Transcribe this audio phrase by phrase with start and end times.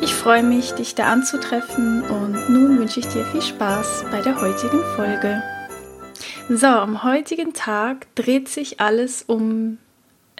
[0.00, 4.40] ich freue mich, dich da anzutreffen und nun wünsche ich dir viel Spaß bei der
[4.40, 5.42] heutigen Folge.
[6.48, 9.78] So, am heutigen Tag dreht sich alles um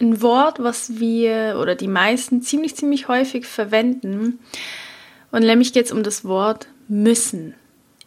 [0.01, 4.39] ein Wort, was wir oder die meisten ziemlich, ziemlich häufig verwenden.
[5.33, 7.55] Und nämlich geht es um das Wort müssen.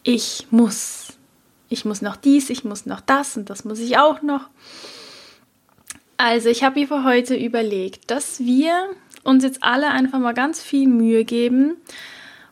[0.02, 1.14] Ich muss.
[1.68, 4.48] Ich muss noch dies, ich muss noch das und das muss ich auch noch.
[6.16, 8.90] Also, ich habe mir für heute überlegt, dass wir
[9.22, 11.76] uns jetzt alle einfach mal ganz viel Mühe geben,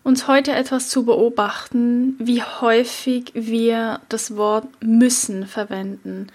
[0.02, 6.28] uns heute etwas zu beobachten, wie häufig wir das Wort müssen verwenden.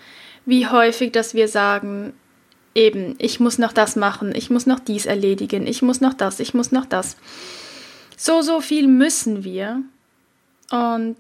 [0.46, 2.14] Wie häufig, dass wir sagen,
[2.76, 6.40] eben, ich muss noch das machen, ich muss noch dies erledigen, ich muss noch das,
[6.40, 7.16] ich muss noch das.
[8.18, 9.82] So, so viel müssen wir.
[10.70, 11.16] Und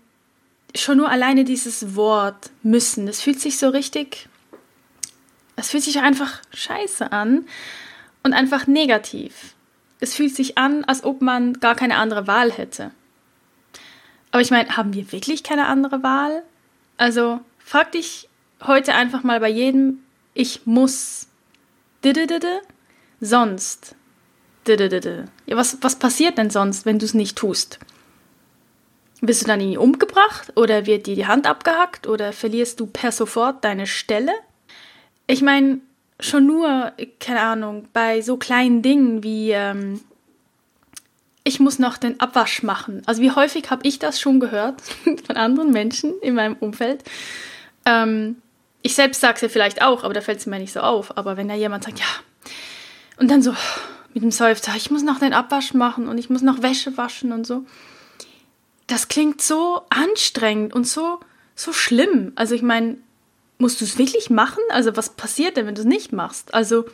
[0.76, 4.28] schon nur alleine dieses Wort müssen, das fühlt sich so richtig,
[5.56, 7.46] es fühlt sich einfach scheiße an
[8.24, 9.56] und einfach negativ.
[10.00, 12.92] Es fühlt sich an, als ob man gar keine andere Wahl hätte.
[14.32, 16.44] Aber ich meine, haben wir wirklich keine andere Wahl?
[16.98, 18.28] Also frag dich
[18.64, 20.00] heute einfach mal bei jedem,
[20.34, 21.28] ich muss.
[23.22, 23.96] Sonst.
[25.46, 27.80] Ja, was, was passiert denn sonst, wenn du es nicht tust?
[29.22, 33.12] Bist du dann irgendwie umgebracht oder wird dir die Hand abgehackt oder verlierst du per
[33.12, 34.34] sofort deine Stelle?
[35.28, 35.80] Ich meine,
[36.24, 40.02] schon nur, keine Ahnung, bei so kleinen Dingen wie ähm,
[41.44, 43.02] ich muss noch den Abwasch machen.
[43.06, 44.82] Also wie häufig habe ich das schon gehört
[45.26, 47.04] von anderen Menschen in meinem Umfeld.
[47.86, 48.38] Ähm,
[48.82, 51.18] ich selbst sage es ja vielleicht auch, aber da fällt es mir nicht so auf.
[51.18, 52.06] Aber wenn da jemand sagt, ja,
[53.18, 53.54] und dann so
[54.14, 57.32] mit dem Seufzer, ich muss noch den Abwasch machen und ich muss noch Wäsche waschen
[57.32, 57.66] und so.
[58.88, 61.20] Das klingt so anstrengend und so,
[61.56, 62.32] so schlimm.
[62.36, 62.98] Also ich meine,
[63.58, 64.62] musst du es wirklich machen?
[64.70, 66.54] Also was passiert denn, wenn du es nicht machst?
[66.54, 66.86] Also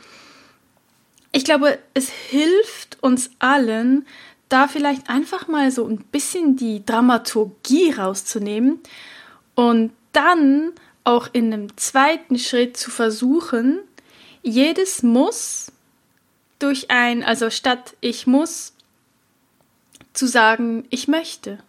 [1.31, 4.05] ich glaube, es hilft uns allen,
[4.49, 8.79] da vielleicht einfach mal so ein bisschen die Dramaturgie rauszunehmen
[9.55, 13.79] und dann auch in einem zweiten Schritt zu versuchen,
[14.41, 15.71] jedes Muss
[16.57, 18.73] durch ein, also statt ich muss,
[20.13, 21.59] zu sagen, ich möchte.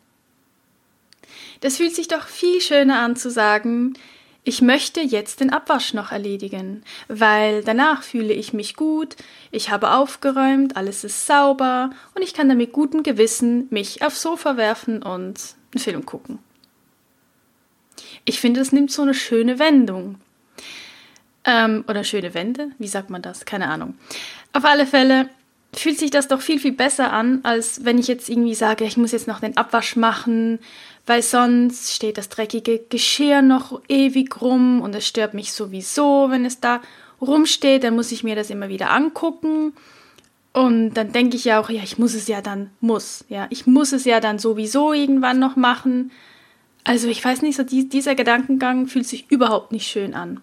[1.61, 3.95] Das fühlt sich doch viel schöner an zu sagen,
[4.43, 9.17] ich möchte jetzt den Abwasch noch erledigen, weil danach fühle ich mich gut,
[9.51, 14.23] ich habe aufgeräumt, alles ist sauber und ich kann dann mit gutem Gewissen mich aufs
[14.23, 16.39] Sofa werfen und einen Film gucken.
[18.25, 20.17] Ich finde, es nimmt so eine schöne Wendung.
[21.45, 23.47] Ähm, oder schöne Wende, wie sagt man das?
[23.47, 23.95] Keine Ahnung.
[24.53, 25.29] Auf alle Fälle
[25.81, 28.97] fühlt sich das doch viel, viel besser an, als wenn ich jetzt irgendwie sage, ich
[28.97, 30.59] muss jetzt noch den Abwasch machen,
[31.07, 36.45] weil sonst steht das dreckige Geschirr noch ewig rum und es stört mich sowieso, wenn
[36.45, 36.81] es da
[37.21, 39.73] rumsteht, dann muss ich mir das immer wieder angucken.
[40.53, 43.67] Und dann denke ich ja auch, ja, ich muss es ja dann, muss, ja, ich
[43.67, 46.11] muss es ja dann sowieso irgendwann noch machen.
[46.85, 50.41] Also ich weiß nicht, so die, dieser Gedankengang fühlt sich überhaupt nicht schön an.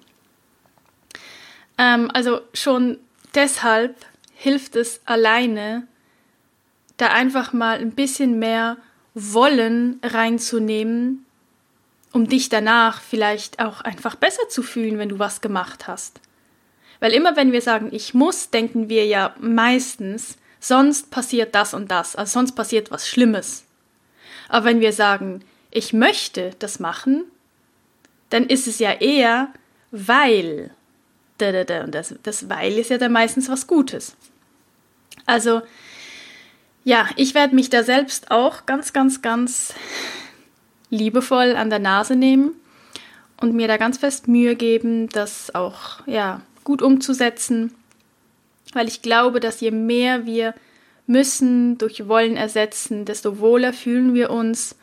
[1.77, 2.97] Ähm, also schon
[3.35, 3.95] deshalb
[4.37, 5.87] hilft es alleine,
[6.97, 8.77] da einfach mal ein bisschen mehr
[9.15, 11.25] Wollen reinzunehmen,
[12.13, 16.21] um dich danach vielleicht auch einfach besser zu fühlen, wenn du was gemacht hast.
[16.99, 21.89] Weil immer wenn wir sagen, ich muss, denken wir ja meistens, sonst passiert das und
[21.89, 23.65] das, also sonst passiert was Schlimmes.
[24.49, 27.23] Aber wenn wir sagen, ich möchte das machen,
[28.29, 29.51] dann ist es ja eher,
[29.91, 30.71] weil
[31.41, 34.15] und das, das Weil ist ja dann meistens was Gutes.
[35.25, 35.61] Also,
[36.83, 39.73] ja, ich werde mich da selbst auch ganz, ganz, ganz
[40.89, 42.53] liebevoll an der Nase nehmen
[43.41, 47.73] und mir da ganz fest Mühe geben, das auch ja, gut umzusetzen,
[48.73, 50.53] weil ich glaube, dass je mehr wir
[51.07, 54.75] müssen durch Wollen ersetzen, desto wohler fühlen wir uns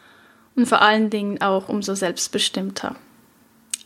[0.56, 2.96] und vor allen Dingen auch umso selbstbestimmter.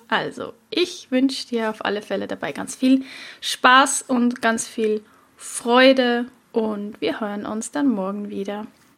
[0.08, 3.04] Also, ich wünsche dir auf alle Fälle dabei ganz viel
[3.40, 5.02] Spaß und ganz viel
[5.36, 8.66] Freude und wir hören uns dann morgen wieder.